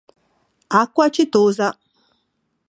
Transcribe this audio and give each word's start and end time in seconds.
Acqua 0.81 1.05
Acetosa 1.05 1.77